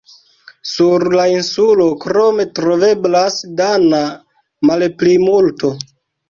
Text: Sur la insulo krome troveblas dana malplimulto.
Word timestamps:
Sur 0.67 1.03
la 1.17 1.25
insulo 1.33 1.85
krome 2.05 2.45
troveblas 2.61 3.37
dana 3.61 4.01
malplimulto. 4.73 5.73